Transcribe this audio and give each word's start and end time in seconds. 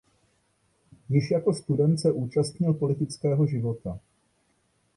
Již 1.09 1.31
jako 1.31 1.53
student 1.53 1.99
se 1.99 2.11
účastnil 2.11 2.73
politického 2.73 3.45
života. 3.47 3.99